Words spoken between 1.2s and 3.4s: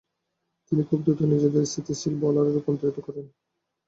নিজেকে স্থিতিশীল বোলারে রূপান্তরিত করেন।